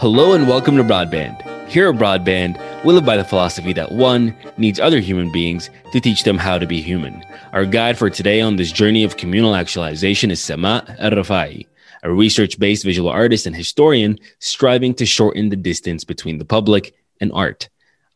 [0.00, 1.68] Hello and welcome to Broadband.
[1.68, 6.00] Here at Broadband, we live by the philosophy that one needs other human beings to
[6.00, 7.22] teach them how to be human.
[7.52, 11.66] Our guide for today on this journey of communal actualization is Sama Al-Rafai,
[12.02, 17.30] a research-based visual artist and historian striving to shorten the distance between the public and
[17.34, 17.68] art.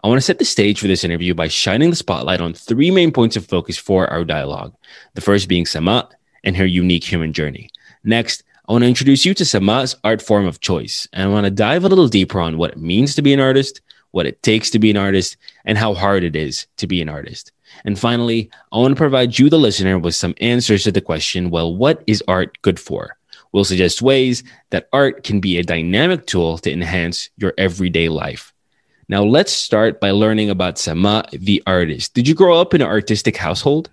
[0.02, 2.90] I want to set the stage for this interview by shining the spotlight on three
[2.90, 4.74] main points of focus for our dialogue.
[5.12, 6.08] The first being Samaa
[6.44, 7.68] and her unique human journey.
[8.04, 11.07] Next, I want to introduce you to Samaa's art form of choice.
[11.12, 13.40] And I want to dive a little deeper on what it means to be an
[13.40, 17.03] artist, what it takes to be an artist, and how hard it is to be
[17.03, 17.53] an artist.
[17.84, 21.50] And finally, I want to provide you, the listener, with some answers to the question
[21.50, 23.18] well, what is art good for?
[23.53, 28.54] We'll suggest ways that art can be a dynamic tool to enhance your everyday life.
[29.11, 32.14] Now, let's start by learning about Samaa, the artist.
[32.14, 33.91] Did you grow up in an artistic household?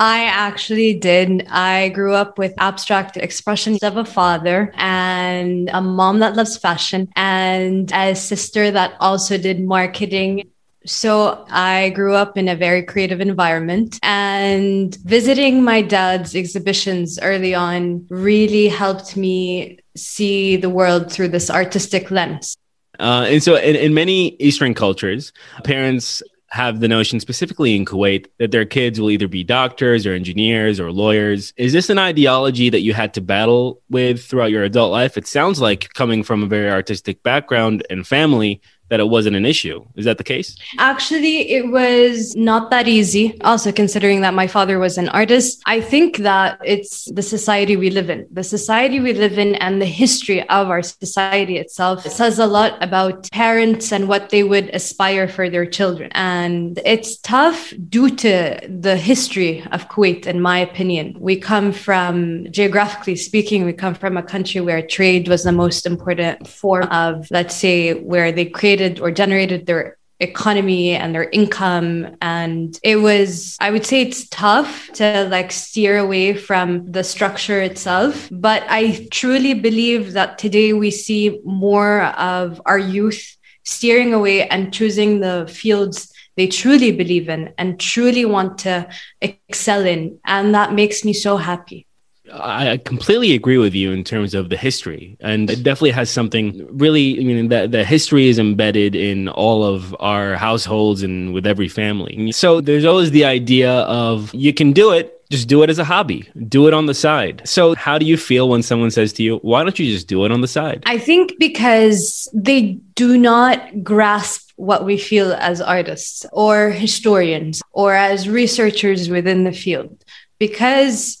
[0.00, 1.46] I actually did.
[1.50, 7.10] I grew up with abstract expressions of a father and a mom that loves fashion
[7.16, 10.48] and a sister that also did marketing.
[10.86, 17.54] So I grew up in a very creative environment and visiting my dad's exhibitions early
[17.54, 22.56] on really helped me see the world through this artistic lens.
[22.98, 25.32] Uh, and so, in, in many Eastern cultures,
[25.64, 30.12] parents have the notion, specifically in Kuwait, that their kids will either be doctors or
[30.12, 31.52] engineers or lawyers.
[31.56, 35.16] Is this an ideology that you had to battle with throughout your adult life?
[35.16, 38.60] It sounds like coming from a very artistic background and family,
[38.90, 39.84] that it wasn't an issue.
[39.96, 40.56] Is that the case?
[40.78, 43.40] Actually, it was not that easy.
[43.42, 47.90] Also, considering that my father was an artist, I think that it's the society we
[47.90, 48.26] live in.
[48.30, 52.46] The society we live in and the history of our society itself it says a
[52.46, 56.10] lot about parents and what they would aspire for their children.
[56.14, 61.16] And it's tough due to the history of Kuwait, in my opinion.
[61.20, 65.86] We come from, geographically speaking, we come from a country where trade was the most
[65.86, 71.28] important form of, let's say, where they created created or generated their economy and their
[71.30, 72.16] income.
[72.20, 77.60] And it was i would say it's tough to like steer away from the structure
[77.62, 78.28] itself.
[78.30, 83.22] But i truly believe that today we see more of our youth
[83.64, 88.88] steering away and choosing the fields they truly believe in and truly want to
[89.20, 90.18] excel in.
[90.24, 91.86] And that makes me so happy
[92.32, 96.66] I completely agree with you in terms of the history, and it definitely has something
[96.70, 97.20] really.
[97.20, 101.68] I mean, the, the history is embedded in all of our households and with every
[101.68, 102.32] family.
[102.32, 105.84] So there's always the idea of you can do it, just do it as a
[105.84, 107.42] hobby, do it on the side.
[107.44, 110.24] So, how do you feel when someone says to you, Why don't you just do
[110.24, 110.82] it on the side?
[110.86, 117.94] I think because they do not grasp what we feel as artists or historians or
[117.94, 120.04] as researchers within the field.
[120.38, 121.19] Because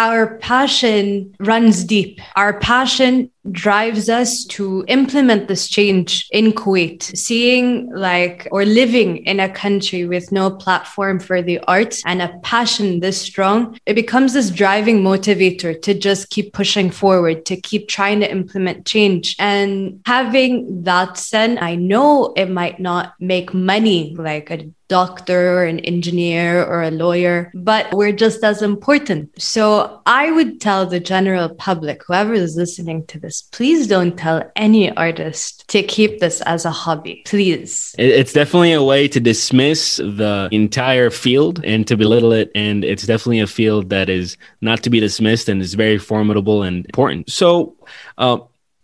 [0.00, 2.20] our passion runs deep.
[2.34, 7.02] Our passion drives us to implement this change in Kuwait.
[7.16, 12.38] Seeing like or living in a country with no platform for the arts and a
[12.42, 17.88] passion this strong, it becomes this driving motivator to just keep pushing forward, to keep
[17.88, 19.36] trying to implement change.
[19.38, 25.64] And having that said, I know it might not make money like a doctor or
[25.64, 29.40] an engineer or a lawyer, but we're just as important.
[29.40, 34.50] So I would tell the general public, whoever is listening to this, Please don't tell
[34.56, 37.22] any artist to keep this as a hobby.
[37.26, 37.94] Please.
[37.98, 42.50] It's definitely a way to dismiss the entire field and to belittle it.
[42.54, 46.62] And it's definitely a field that is not to be dismissed and is very formidable
[46.62, 47.30] and important.
[47.30, 47.76] So,
[48.18, 48.38] uh,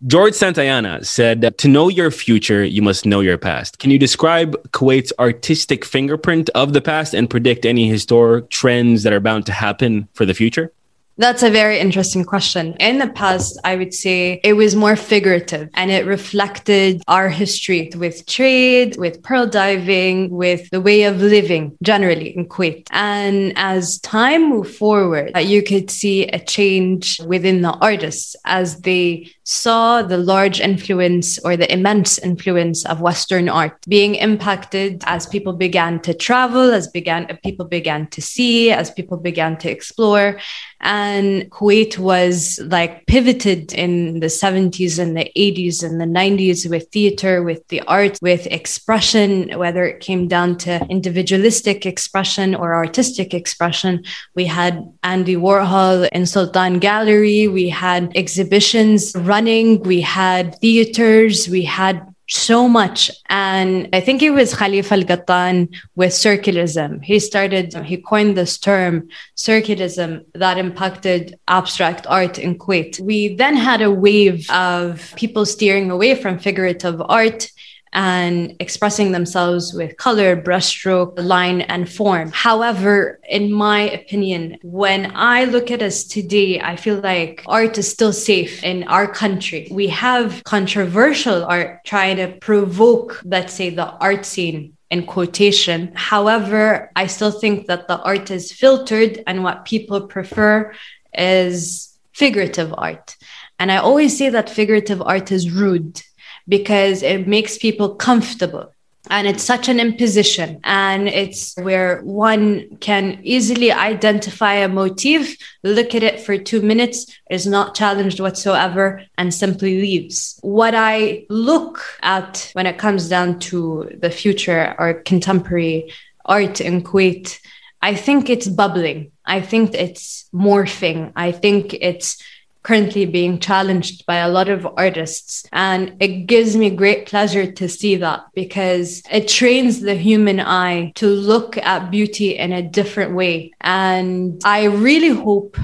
[0.05, 3.79] George Santayana said, To know your future, you must know your past.
[3.79, 9.11] Can you describe Kuwait's artistic fingerprint of the past and predict any historic trends that
[9.11, 10.71] are bound to happen for the future?
[11.19, 12.75] That's a very interesting question.
[12.79, 17.89] In the past, I would say it was more figurative and it reflected our history
[17.97, 22.85] with trade, with pearl diving, with the way of living generally in Kuwait.
[22.91, 28.81] And as time moved forward, uh, you could see a change within the artists as
[28.81, 35.25] they saw the large influence or the immense influence of Western art being impacted as
[35.25, 40.37] people began to travel, as began people began to see, as people began to explore.
[40.79, 46.87] And Kuwait was like pivoted in the 70s and the 80s and the 90s with
[46.91, 53.33] theater, with the art, with expression, whether it came down to individualistic expression or artistic
[53.33, 54.03] expression.
[54.35, 57.47] We had Andy Warhol in Sultan Gallery.
[57.47, 59.81] We had exhibitions running.
[59.81, 61.49] We had theaters.
[61.49, 63.09] We had so much.
[63.29, 67.03] And I think it was Khalifa Al Qattan with circulism.
[67.03, 72.99] He started, he coined this term, circulism, that impacted abstract art in Kuwait.
[72.99, 77.49] We then had a wave of people steering away from figurative art
[77.93, 82.31] and expressing themselves with color, brushstroke, line, and form.
[82.31, 87.89] However, in my opinion, when I look at us today, I feel like art is
[87.89, 89.67] still safe in our country.
[89.71, 95.91] We have controversial art trying to provoke, let's say, the art scene in quotation.
[95.95, 100.73] However, I still think that the art is filtered and what people prefer
[101.13, 103.15] is figurative art.
[103.59, 106.01] And I always say that figurative art is rude
[106.47, 108.71] because it makes people comfortable.
[109.09, 110.59] And it's such an imposition.
[110.65, 117.05] And it's where one can easily identify a motif look at it for two minutes
[117.29, 120.39] is not challenged whatsoever and simply leaves.
[120.41, 125.93] What i look at when it comes down to the future or contemporary
[126.25, 127.39] art in kuwait
[127.81, 129.11] i think it's bubbling.
[129.27, 131.11] I think it's morphing.
[131.15, 132.21] I think it's
[132.67, 135.47] currently being challenged by a lot of artists.
[135.53, 140.91] And it gives me great pleasure to see that because it trains the human eye
[140.95, 143.53] to look at beauty in a different way.
[143.61, 145.57] And I really hope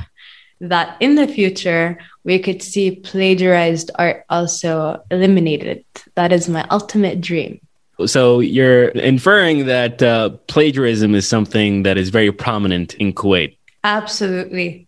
[0.61, 5.83] that in the future we could see plagiarized art also eliminated.
[6.15, 7.59] That is my ultimate dream.
[8.05, 13.57] So you're inferring that uh, plagiarism is something that is very prominent in Kuwait.
[13.83, 14.88] Absolutely.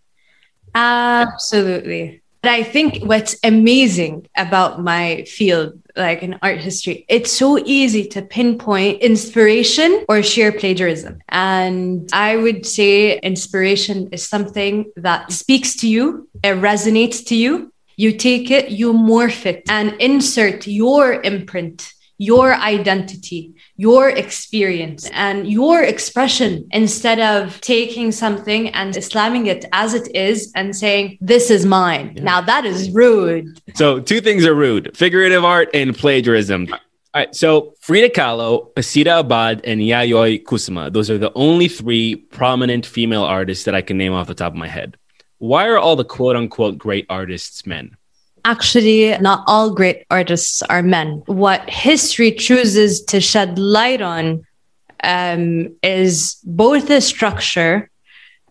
[0.76, 2.20] Absolutely.
[2.42, 8.06] But I think what's amazing about my field, like in art history, it's so easy
[8.08, 11.18] to pinpoint inspiration or sheer plagiarism.
[11.30, 17.72] And I would say inspiration is something that speaks to you, it resonates to you.
[17.96, 25.46] You take it, you morph it, and insert your imprint, your identity, your experience and
[25.48, 31.50] your expression instead of taking something and slamming it as it is and saying, This
[31.50, 32.14] is mine.
[32.16, 32.22] Yeah.
[32.22, 33.60] Now that is rude.
[33.74, 36.68] So, two things are rude figurative art and plagiarism.
[36.72, 42.14] All right, so Frida Kahlo, Asida Abad, and Yayoi Kusama, those are the only three
[42.14, 44.98] prominent female artists that I can name off the top of my head.
[45.38, 47.96] Why are all the quote unquote great artists men?
[48.46, 51.20] Actually, not all great artists are men.
[51.26, 54.46] What history chooses to shed light on
[55.02, 57.90] um, is both a structure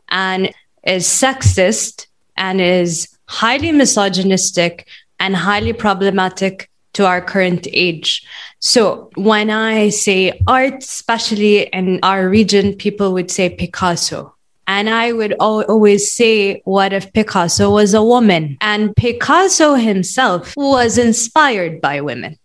[0.10, 0.54] and
[0.84, 4.86] is sexist and is highly misogynistic
[5.18, 8.28] and highly problematic to our current age.
[8.60, 14.35] So when I say art, especially in our region, people would say Picasso.
[14.68, 18.58] And I would always say, what if Picasso was a woman?
[18.62, 22.38] And Picasso himself was inspired by women.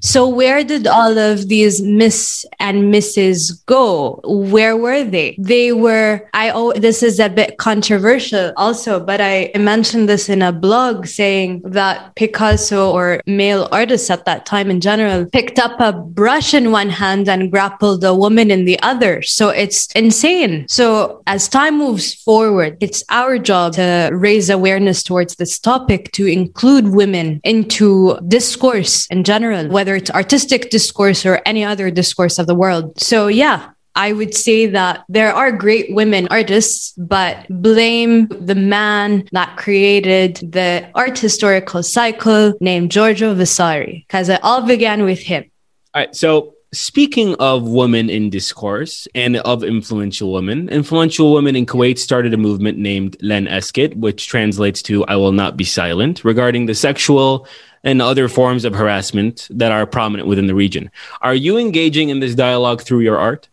[0.00, 3.64] So where did all of these Miss and Mrs.
[3.66, 4.20] go?
[4.24, 5.36] Where were they?
[5.38, 10.42] They were, I, oh, this is a bit controversial also, but I mentioned this in
[10.42, 15.80] a blog saying that Picasso or male artists at that time in general picked up
[15.80, 19.22] a brush in one hand and grappled a woman in the other.
[19.22, 20.66] So it's insane.
[20.68, 26.26] So as time moves forward, it's our job to raise awareness towards this topic to
[26.26, 32.38] include women into discourse in general, whether whether it's artistic discourse or any other discourse
[32.38, 33.00] of the world.
[33.00, 39.26] So, yeah, I would say that there are great women artists, but blame the man
[39.32, 45.50] that created the art historical cycle named Giorgio Vasari, because it all began with him.
[45.94, 46.14] All right.
[46.14, 52.34] So, speaking of women in discourse and of influential women, influential women in Kuwait started
[52.34, 56.74] a movement named Len Eskit, which translates to I Will Not Be Silent, regarding the
[56.74, 57.46] sexual
[57.84, 60.90] and other forms of harassment that are prominent within the region.
[61.22, 63.48] Are you engaging in this dialogue through your art?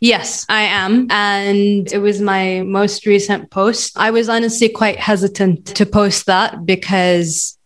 [0.00, 1.08] Yes, I am.
[1.12, 3.96] And it was my most recent post.
[3.96, 7.56] I was honestly quite hesitant to post that because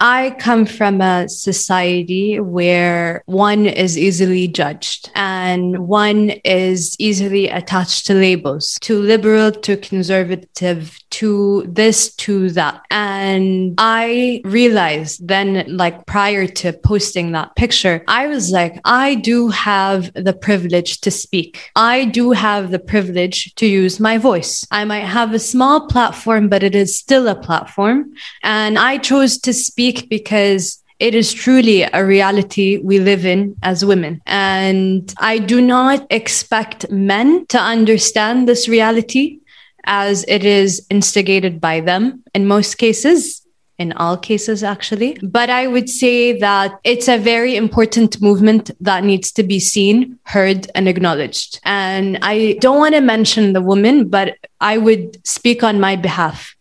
[0.00, 8.06] I come from a society where one is easily judged and one is easily attached
[8.06, 12.82] to labels, too liberal, too conservative, to this, to that.
[12.90, 19.48] And I realized then, like prior to posting that picture, I was like, I do
[19.48, 21.70] have the privilege to speak.
[21.74, 24.66] I do have the privilege to use my voice.
[24.70, 28.12] I might have a small platform, but it is still a platform.
[28.42, 33.84] And I chose to speak because it is truly a reality we live in as
[33.84, 34.20] women.
[34.26, 39.40] And I do not expect men to understand this reality
[39.84, 43.46] as it is instigated by them in most cases.
[43.78, 45.18] in all cases, actually.
[45.22, 50.18] But I would say that it's a very important movement that needs to be seen,
[50.24, 51.60] heard, and acknowledged.
[51.64, 56.54] And I don't want to mention the woman, but I would speak on my behalf.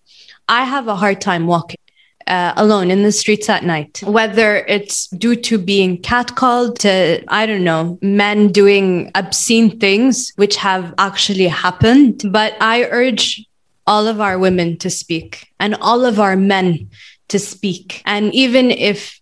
[0.48, 1.80] I have a hard time walking.
[2.28, 7.46] Uh, alone in the streets at night, whether it's due to being catcalled to, I
[7.46, 12.24] don't know, men doing obscene things, which have actually happened.
[12.32, 13.46] But I urge
[13.86, 16.90] all of our women to speak and all of our men
[17.28, 18.02] to speak.
[18.06, 19.22] And even if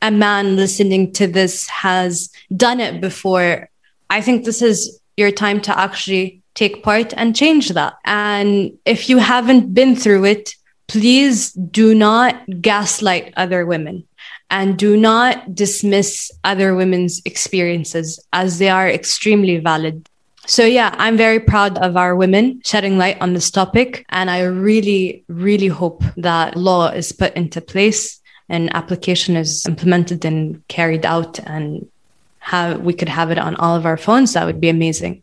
[0.00, 3.68] a man listening to this has done it before,
[4.10, 7.94] I think this is your time to actually take part and change that.
[8.04, 10.54] And if you haven't been through it,
[10.86, 14.04] please do not gaslight other women
[14.50, 20.06] and do not dismiss other women's experiences as they are extremely valid.
[20.46, 24.04] So, yeah, I'm very proud of our women shedding light on this topic.
[24.10, 30.24] And I really, really hope that law is put into place and application is implemented
[30.24, 31.88] and carried out and
[32.40, 34.34] how we could have it on all of our phones.
[34.34, 35.22] That would be amazing.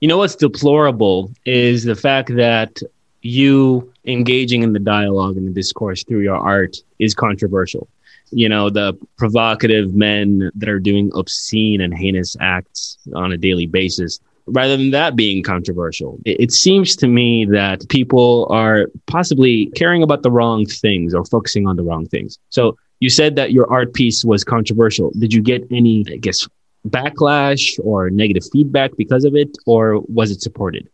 [0.00, 2.80] You know what's deplorable is the fact that
[3.22, 7.88] you engaging in the dialogue and the discourse through your art is controversial
[8.30, 13.66] you know the provocative men that are doing obscene and heinous acts on a daily
[13.66, 14.20] basis
[14.50, 16.18] rather than that being controversial.
[16.24, 21.24] It, it, seems to me that people are possibly caring about the wrong things or
[21.24, 22.38] focusing on the wrong things.
[22.48, 25.10] So you said that your art piece was controversial.
[25.18, 26.48] Did you get any, I guess,
[26.88, 30.88] backlash or negative feedback because of it, or was it supported?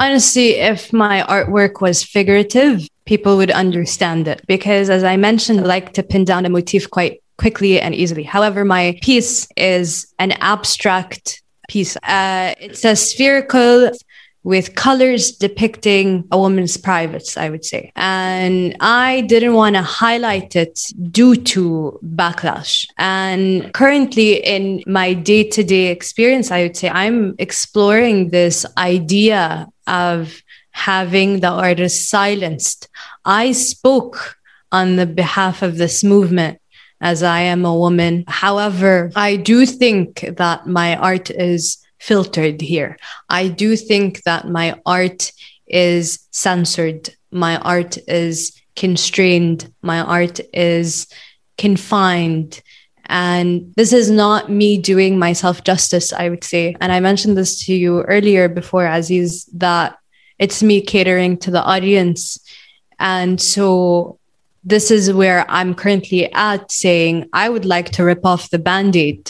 [0.00, 5.64] Honestly, if my artwork was figurative, people would understand it because, as I mentioned, I
[5.64, 8.22] like to pin down a motif quite quickly and easily.
[8.22, 11.96] However, my piece is an abstract piece.
[11.96, 13.90] Uh, it's a spherical
[14.44, 17.92] with colors depicting a woman's privates, I would say.
[17.96, 22.86] And I didn't want to highlight it due to backlash.
[22.96, 29.66] And currently, in my day to day experience, I would say I'm exploring this idea
[29.88, 32.88] of having the artist silenced.
[33.24, 34.36] I spoke
[34.70, 36.60] on the behalf of this movement
[37.00, 38.24] as I am a woman.
[38.28, 42.96] However, I do think that my art is filtered here.
[43.28, 45.32] I do think that my art
[45.66, 47.10] is censored.
[47.30, 49.72] My art is constrained.
[49.82, 51.08] My art is
[51.56, 52.62] confined.
[53.08, 56.76] And this is not me doing myself justice, I would say.
[56.80, 59.98] And I mentioned this to you earlier before, Aziz, that
[60.38, 62.38] it's me catering to the audience.
[62.98, 64.18] And so
[64.62, 68.94] this is where I'm currently at saying I would like to rip off the band
[68.96, 69.24] aid.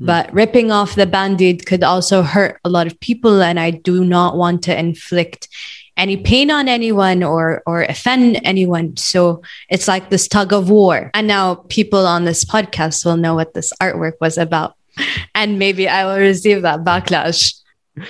[0.00, 0.06] Mm.
[0.06, 3.42] But ripping off the band aid could also hurt a lot of people.
[3.42, 5.48] And I do not want to inflict
[5.98, 8.96] any pain on anyone or or offend anyone.
[8.96, 11.10] So it's like this tug of war.
[11.12, 14.74] And now people on this podcast will know what this artwork was about.
[15.34, 17.54] And maybe I will receive that backlash.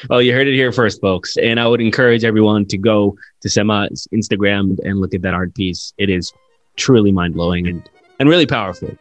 [0.08, 1.36] Well, you heard it here first, folks.
[1.36, 5.54] And I would encourage everyone to go to Samaa's Instagram and look at that art
[5.54, 5.92] piece.
[5.98, 6.32] It is
[6.76, 8.96] truly mind blowing and, and really powerful.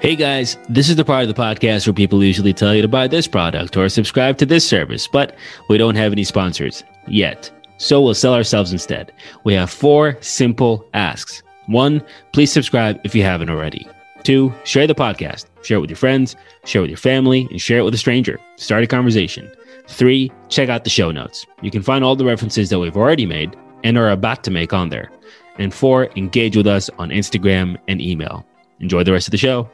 [0.00, 2.88] Hey guys, this is the part of the podcast where people usually tell you to
[2.88, 5.36] buy this product or subscribe to this service, but
[5.68, 7.50] we don't have any sponsors yet.
[7.76, 9.12] So we'll sell ourselves instead.
[9.44, 11.42] We have four simple asks.
[11.66, 12.02] One,
[12.32, 13.88] please subscribe if you haven't already.
[14.22, 15.46] Two, share the podcast.
[15.62, 17.98] Share it with your friends, share it with your family, and share it with a
[17.98, 18.38] stranger.
[18.56, 19.50] Start a conversation.
[19.86, 21.44] Three, check out the show notes.
[21.62, 24.72] You can find all the references that we've already made and are about to make
[24.72, 25.10] on there.
[25.58, 28.46] And four, engage with us on Instagram and email.
[28.80, 29.68] Enjoy the rest of the show.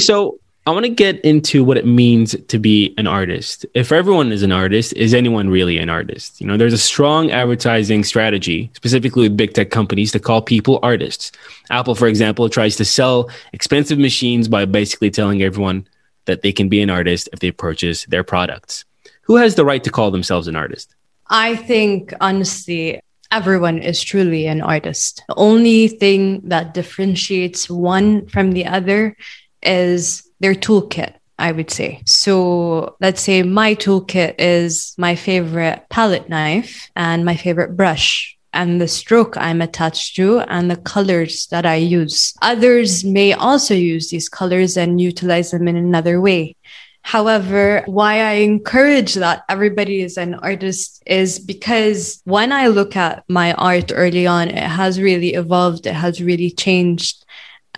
[0.00, 3.64] So, I want to get into what it means to be an artist.
[3.74, 6.40] If everyone is an artist, is anyone really an artist?
[6.40, 10.80] You know, there's a strong advertising strategy, specifically with big tech companies, to call people
[10.82, 11.30] artists.
[11.70, 15.86] Apple, for example, tries to sell expensive machines by basically telling everyone
[16.24, 18.84] that they can be an artist if they purchase their products.
[19.22, 20.96] Who has the right to call themselves an artist?
[21.28, 25.22] I think, honestly, everyone is truly an artist.
[25.28, 29.16] The only thing that differentiates one from the other
[29.62, 31.14] is their toolkit.
[31.38, 32.00] I would say.
[32.06, 38.80] So let's say my toolkit is my favorite palette knife and my favorite brush and
[38.80, 42.32] the stroke I'm attached to and the colors that I use.
[42.40, 46.56] Others may also use these colors and utilize them in another way.
[47.02, 53.22] However, why I encourage that everybody is an artist is because when I look at
[53.28, 57.25] my art early on, it has really evolved, it has really changed.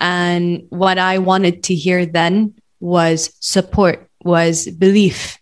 [0.01, 5.39] And what I wanted to hear then was support, was belief.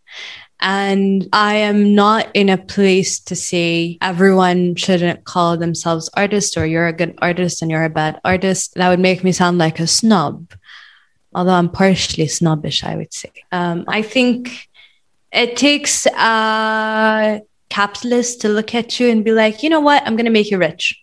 [0.61, 6.65] And I am not in a place to say everyone shouldn't call themselves artists or
[6.65, 8.75] you're a good artist and you're a bad artist.
[8.75, 10.55] That would make me sound like a snob,
[11.35, 13.33] although I'm partially snobbish, I would say.
[13.53, 14.69] Um, I think
[15.31, 20.17] it takes a capitalist to look at you and be like, you know what, I'm
[20.17, 20.99] going to make you rich.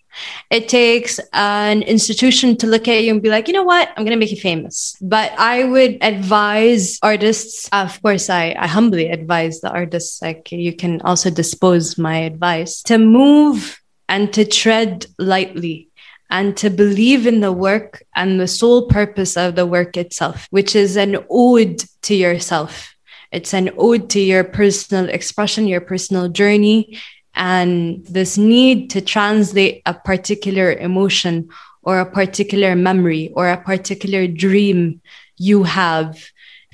[0.49, 3.89] It takes an institution to look at you and be like, you know what?
[3.89, 4.95] I'm going to make you famous.
[5.01, 10.75] But I would advise artists, of course, I, I humbly advise the artists, like you
[10.75, 15.89] can also dispose my advice, to move and to tread lightly
[16.29, 20.75] and to believe in the work and the sole purpose of the work itself, which
[20.75, 22.95] is an ode to yourself.
[23.31, 26.99] It's an ode to your personal expression, your personal journey,
[27.35, 31.49] and this need to translate a particular emotion
[31.83, 35.01] or a particular memory or a particular dream
[35.37, 36.17] you have.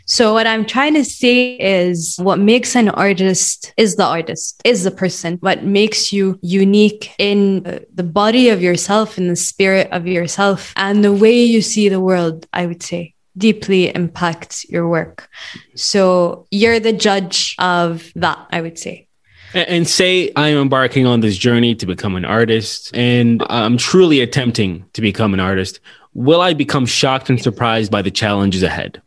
[0.05, 4.83] So, what I'm trying to say is what makes an artist is the artist, is
[4.83, 5.37] the person.
[5.41, 11.03] What makes you unique in the body of yourself, in the spirit of yourself, and
[11.03, 15.29] the way you see the world, I would say deeply impacts your work.
[15.75, 19.08] So, you're the judge of that, I would say.
[19.53, 24.86] And say I'm embarking on this journey to become an artist and I'm truly attempting
[24.94, 25.79] to become an artist.
[26.13, 29.01] Will I become shocked and surprised by the challenges ahead?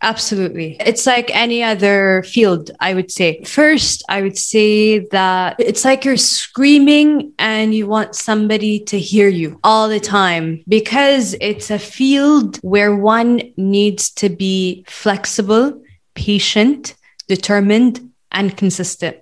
[0.00, 0.76] Absolutely.
[0.78, 3.42] It's like any other field, I would say.
[3.42, 9.28] First, I would say that it's like you're screaming and you want somebody to hear
[9.28, 15.82] you all the time because it's a field where one needs to be flexible,
[16.14, 16.94] patient,
[17.26, 19.16] determined, and consistent.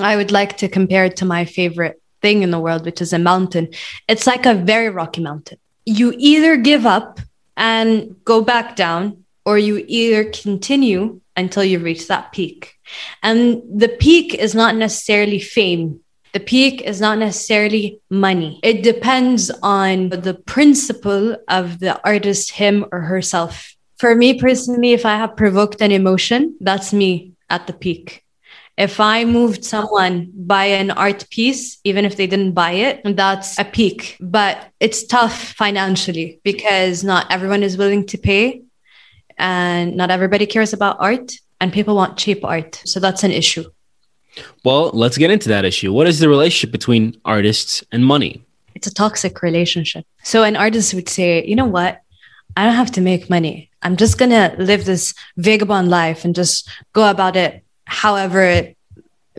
[0.00, 3.12] I would like to compare it to my favorite thing in the world, which is
[3.12, 3.68] a mountain.
[4.08, 5.58] It's like a very rocky mountain.
[5.84, 7.20] You either give up
[7.56, 12.74] and go back down, or you either continue until you reach that peak.
[13.22, 16.00] And the peak is not necessarily fame.
[16.34, 18.60] The peak is not necessarily money.
[18.62, 23.74] It depends on the principle of the artist, him or herself.
[23.96, 28.24] For me personally, if I have provoked an emotion, that's me at the peak
[28.78, 33.58] if I moved someone by an art piece, even if they didn't buy it, that's
[33.58, 34.16] a peak.
[34.20, 38.62] But it's tough financially because not everyone is willing to pay
[39.36, 42.80] and not everybody cares about art and people want cheap art.
[42.84, 43.64] So that's an issue.
[44.64, 45.92] Well, let's get into that issue.
[45.92, 48.44] What is the relationship between artists and money?
[48.76, 50.06] It's a toxic relationship.
[50.22, 52.00] So an artist would say, you know what?
[52.56, 53.70] I don't have to make money.
[53.82, 58.76] I'm just going to live this vagabond life and just go about it however it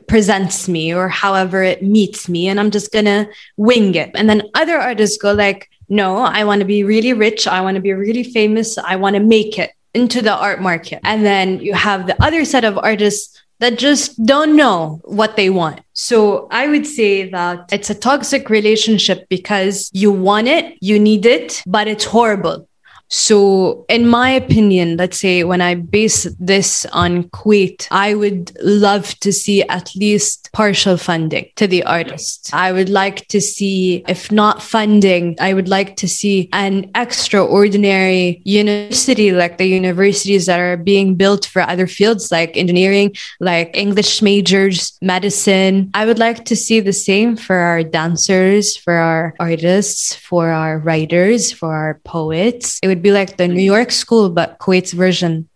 [0.07, 4.41] presents me or however it meets me and i'm just gonna wing it and then
[4.55, 7.93] other artists go like no i want to be really rich i want to be
[7.93, 12.07] really famous i want to make it into the art market and then you have
[12.07, 15.81] the other set of artists that just don't know what they want.
[15.93, 21.25] So I would say that it's a toxic relationship because you want it, you need
[21.25, 22.68] it, but it's horrible.
[23.11, 29.19] So, in my opinion, let's say when I base this on Kuwait, I would love
[29.21, 32.53] to see at least partial funding to the artists.
[32.53, 38.41] I would like to see, if not funding, I would like to see an extraordinary
[38.45, 44.21] university like the universities that are being built for other fields like engineering, like English
[44.21, 45.89] majors, medicine.
[45.93, 50.79] I would like to see the same for our dancers, for our artists, for our
[50.79, 52.79] writers, for our poets.
[52.81, 55.49] It would be like the New York School, but Kuwait's version.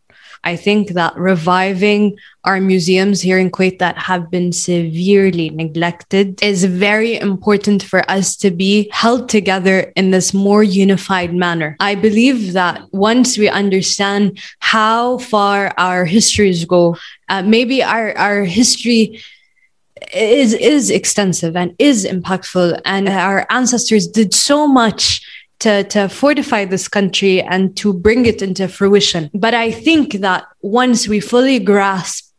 [0.44, 6.66] I think that reviving our museums here in Kuwait that have been severely neglected is
[6.66, 11.78] very important for us to be held together in this more unified manner.
[11.80, 16.98] I believe that once we understand how far our histories go,
[17.30, 19.22] uh, maybe our, our history
[20.14, 25.22] is is extensive and is impactful and our ancestors did so much
[25.64, 29.30] to, to fortify this country and to bring it into fruition.
[29.34, 32.34] But I think that once we fully grasp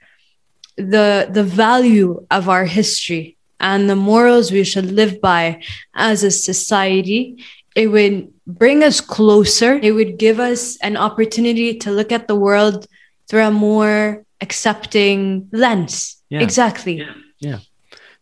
[0.77, 5.63] the, the value of our history and the morals we should live by
[5.95, 7.43] as a society,
[7.75, 9.81] it would bring us closer.
[9.83, 12.87] It would give us an opportunity to look at the world
[13.29, 16.21] through a more accepting lens.
[16.29, 16.43] Yeah.
[16.43, 16.99] Exactly.
[16.99, 17.15] Yeah.
[17.39, 17.59] yeah,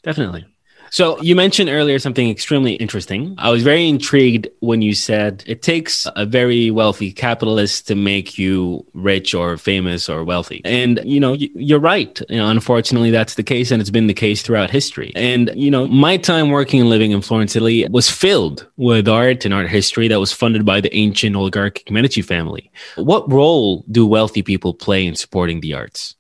[0.05, 0.47] definitely.
[0.93, 3.35] So you mentioned earlier something extremely interesting.
[3.39, 8.37] I was very intrigued when you said it takes a very wealthy capitalist to make
[8.37, 10.61] you rich or famous or wealthy.
[10.67, 12.21] And, you know, you're right.
[12.29, 13.71] You know, unfortunately, that's the case.
[13.71, 15.13] And it's been the case throughout history.
[15.17, 19.47] And, you know, my time working and living in Florence, Italy was filled with art
[19.47, 22.71] and art history that was funded by the ancient oligarchic Medici family.
[22.97, 26.17] What role do wealthy people play in supporting the arts?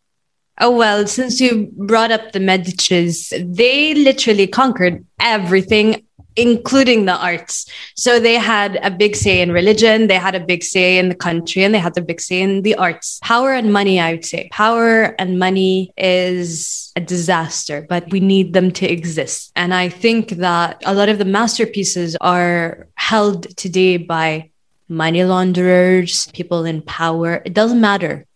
[0.60, 6.04] Oh, well, since you brought up the Medicis, they literally conquered everything
[6.36, 7.66] including the arts.
[7.94, 11.14] So they had a big say in religion, they had a big say in the
[11.14, 13.18] country, and they had a big say in the arts.
[13.22, 14.48] Power and money, I would say.
[14.50, 19.52] Power and money is a disaster, but we need them to exist.
[19.56, 24.50] And I think that a lot of the masterpieces are held today by
[24.92, 27.42] money launderers, people in power.
[27.44, 28.26] It doesn't matter.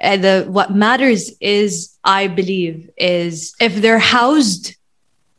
[0.00, 4.76] Uh, the what matters is, I believe, is if they're housed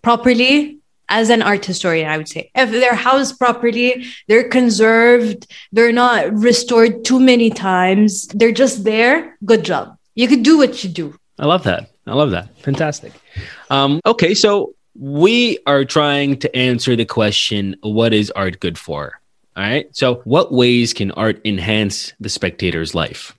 [0.01, 2.49] properly as an art historian, I would say.
[2.55, 9.38] If they're housed properly, they're conserved, they're not restored too many times, they're just there,
[9.45, 9.97] good job.
[10.15, 11.15] You could do what you do.
[11.39, 11.89] I love that.
[12.07, 12.57] I love that.
[12.59, 13.13] Fantastic.
[13.69, 19.19] Um, okay, so we are trying to answer the question what is art good for?
[19.56, 19.96] All right.
[19.96, 23.38] So, what ways can art enhance the spectator's life?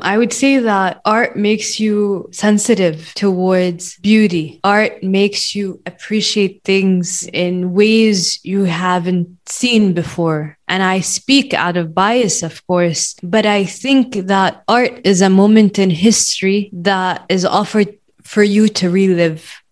[0.00, 4.58] I would say that art makes you sensitive towards beauty.
[4.64, 10.58] Art makes you appreciate things in ways you haven't seen before.
[10.66, 15.30] And I speak out of bias, of course, but I think that art is a
[15.30, 19.62] moment in history that is offered for you to relive.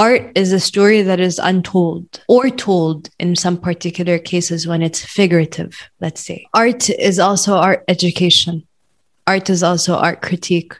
[0.00, 5.04] Art is a story that is untold or told in some particular cases when it's
[5.04, 6.46] figurative, let's say.
[6.54, 8.66] Art is also art education
[9.30, 10.74] art is also art critique.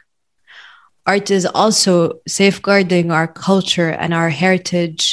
[1.07, 5.03] Art is also safeguarding our culture and our heritage.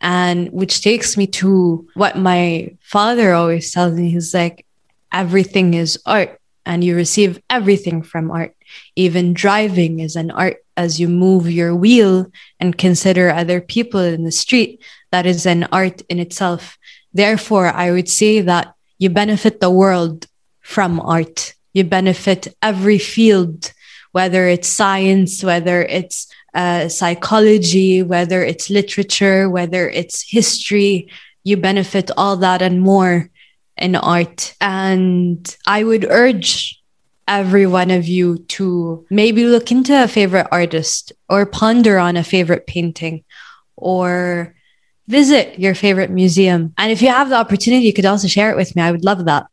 [0.00, 4.10] And which takes me to what my father always tells me.
[4.10, 4.64] He's like,
[5.10, 8.54] everything is art, and you receive everything from art.
[8.94, 14.24] Even driving is an art as you move your wheel and consider other people in
[14.24, 14.80] the street.
[15.12, 16.78] That is an art in itself.
[17.12, 20.26] Therefore, I would say that you benefit the world
[20.62, 23.72] from art you benefit every field,
[24.12, 31.08] whether it's science, whether it's uh, psychology, whether it's literature, whether it's history.
[31.44, 33.30] You benefit all that and more
[33.76, 34.54] in art.
[34.60, 36.77] And I would urge
[37.28, 42.24] every one of you to maybe look into a favorite artist or ponder on a
[42.24, 43.24] favorite painting
[43.76, 44.54] or
[45.06, 46.74] visit your favorite museum.
[46.76, 48.82] And if you have the opportunity, you could also share it with me.
[48.82, 49.46] I would love that.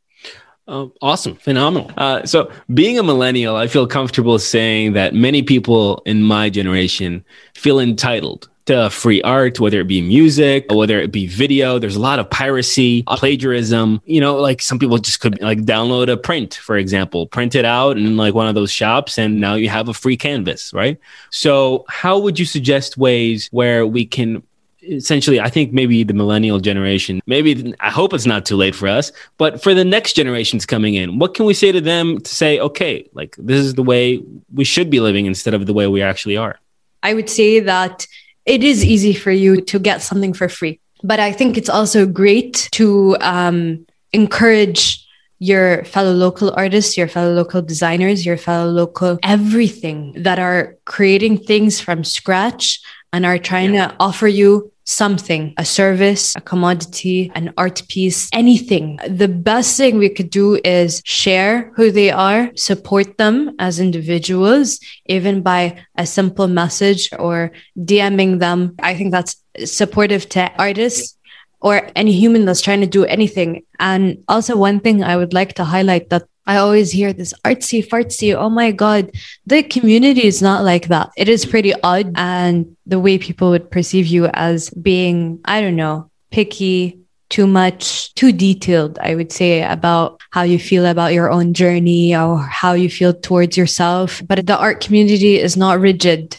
[0.68, 1.36] Oh, awesome.
[1.36, 1.92] Phenomenal.
[1.96, 7.24] Uh, so, being a millennial, I feel comfortable saying that many people in my generation
[7.54, 11.80] feel entitled to free art, whether it be music, whether it be video.
[11.80, 14.02] There's a lot of piracy, plagiarism.
[14.06, 17.66] You know, like some people just could like download a print, for example, print it
[17.66, 21.00] out in like one of those shops, and now you have a free canvas, right?
[21.30, 24.44] So, how would you suggest ways where we can
[24.88, 28.88] essentially, I think maybe the millennial generation, maybe I hope it's not too late for
[28.88, 32.36] us, but for the next generations coming in, what can we say to them to
[32.36, 34.24] say, okay, like this is the way
[34.54, 36.60] we should be living instead of the way we actually are?
[37.04, 38.08] I would say that
[38.46, 42.06] it is easy for you to get something for free, but I think it's also
[42.06, 45.06] great to um, encourage
[45.40, 51.38] your fellow local artists, your fellow local designers, your fellow local everything that are creating
[51.38, 52.80] things from scratch
[53.16, 53.88] and are trying yeah.
[53.88, 59.00] to offer you something, a service, a commodity, an art piece, anything.
[59.08, 64.82] The best thing we could do is share who they are, support them as individuals,
[65.06, 68.76] even by a simple message or DMing them.
[68.80, 71.18] I think that's supportive to artists
[71.62, 73.64] or any human that's trying to do anything.
[73.80, 77.86] And also, one thing I would like to highlight that I always hear this artsy
[77.86, 78.36] fartsy.
[78.36, 79.12] Oh my God.
[79.48, 81.12] The community is not like that.
[81.18, 82.12] It is pretty odd.
[82.16, 88.14] And the way people would perceive you as being, I don't know, picky, too much,
[88.14, 92.74] too detailed, I would say, about how you feel about your own journey or how
[92.74, 94.22] you feel towards yourself.
[94.28, 96.38] But the art community is not rigid.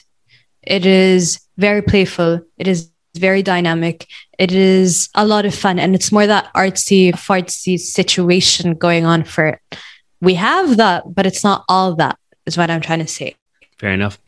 [0.62, 2.42] It is very playful.
[2.56, 4.06] It is very dynamic.
[4.38, 5.80] It is a lot of fun.
[5.80, 9.78] And it's more that artsy, fartsy situation going on for it
[10.20, 13.36] we have that, but it's not all that, is what I'm trying to say.
[13.78, 14.18] Fair enough.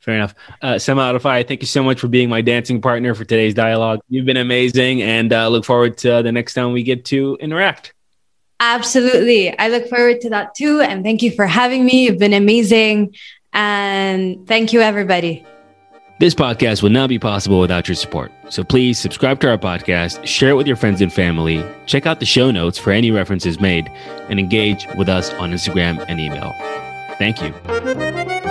[0.00, 0.34] Fair enough.
[0.60, 4.00] Uh, Sema Arafai, thank you so much for being my dancing partner for today's dialogue.
[4.08, 7.94] You've been amazing and uh, look forward to the next time we get to interact.
[8.60, 9.56] Absolutely.
[9.58, 10.80] I look forward to that too.
[10.80, 12.04] And thank you for having me.
[12.04, 13.14] You've been amazing.
[13.52, 15.46] And thank you, everybody.
[16.18, 18.32] This podcast would not be possible without your support.
[18.48, 22.18] So please subscribe to our podcast, share it with your friends and family, check out
[22.18, 23.88] the show notes for any references made,
[24.28, 26.52] and engage with us on Instagram and email.
[27.18, 28.47] Thank you.